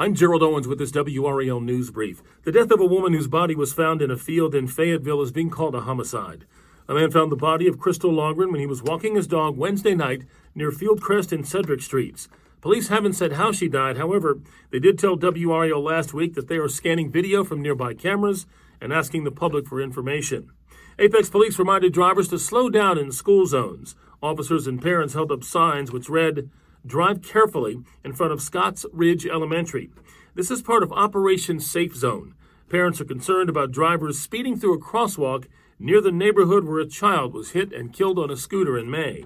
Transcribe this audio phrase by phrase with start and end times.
[0.00, 2.22] I'm Gerald Owens with this WRAL News Brief.
[2.44, 5.32] The death of a woman whose body was found in a field in Fayetteville is
[5.32, 6.44] being called a homicide.
[6.86, 9.96] A man found the body of Crystal Longren when he was walking his dog Wednesday
[9.96, 10.22] night
[10.54, 12.28] near Fieldcrest and Cedric Streets.
[12.60, 13.96] Police haven't said how she died.
[13.96, 14.38] However,
[14.70, 18.46] they did tell WRAL last week that they are scanning video from nearby cameras
[18.80, 20.52] and asking the public for information.
[21.00, 23.96] Apex Police reminded drivers to slow down in school zones.
[24.22, 26.50] Officers and parents held up signs which read,
[26.86, 29.90] Drive carefully in front of Scotts Ridge Elementary.
[30.34, 32.34] This is part of Operation Safe Zone.
[32.68, 35.46] Parents are concerned about drivers speeding through a crosswalk
[35.78, 39.24] near the neighborhood where a child was hit and killed on a scooter in May.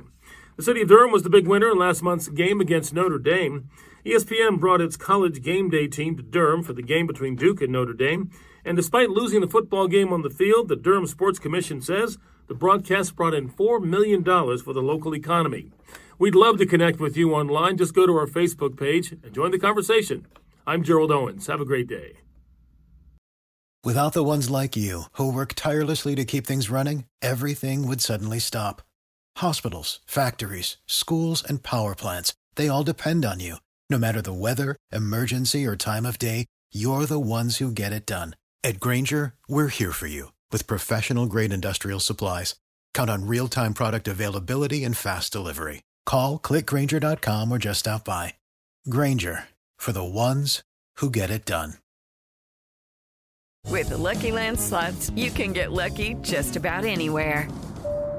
[0.57, 3.69] The city of Durham was the big winner in last month's game against Notre Dame.
[4.05, 7.73] ESPN brought its college game day team to Durham for the game between Duke and
[7.73, 8.31] Notre Dame.
[8.65, 12.55] And despite losing the football game on the field, the Durham Sports Commission says the
[12.55, 15.71] broadcast brought in $4 million for the local economy.
[16.23, 17.77] We'd love to connect with you online.
[17.77, 20.25] Just go to our Facebook page and join the conversation.
[20.65, 21.49] I'm Gerald Owens.
[21.49, 22.13] Have a great day.
[23.83, 28.39] Without the ones like you, who work tirelessly to keep things running, everything would suddenly
[28.39, 28.83] stop.
[29.39, 33.57] Hospitals, factories, schools, and power plants, they all depend on you.
[33.91, 38.07] No matter the weather, emergency, or time of day, you're the ones who get it
[38.07, 38.37] done.
[38.63, 42.55] At Grainger, we're here for you with professional grade industrial supplies.
[42.95, 45.83] Count on real time product availability and fast delivery.
[46.07, 48.35] Call clickgrainger.com or just stop by.
[48.89, 49.45] Grainger
[49.77, 50.63] for the ones
[50.97, 51.75] who get it done.
[53.69, 57.49] With the Lucky Land slots, you can get lucky just about anywhere.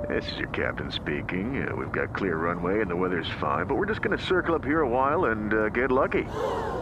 [0.09, 1.65] This is your captain speaking.
[1.65, 4.55] Uh, we've got clear runway and the weather's fine, but we're just going to circle
[4.55, 6.23] up here a while and uh, get lucky.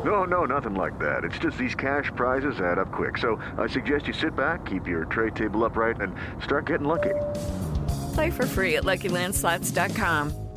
[0.05, 1.23] No, no, nothing like that.
[1.23, 3.17] It's just these cash prizes add up quick.
[3.17, 7.13] So I suggest you sit back, keep your tray table upright, and start getting lucky.
[8.13, 10.40] Play for free at LuckyLandSlots.com.